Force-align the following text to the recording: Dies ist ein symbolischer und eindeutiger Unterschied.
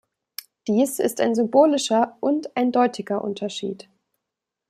Dies 0.67 0.97
ist 0.97 1.21
ein 1.21 1.35
symbolischer 1.35 2.17
und 2.21 2.57
eindeutiger 2.57 3.23
Unterschied. 3.23 3.87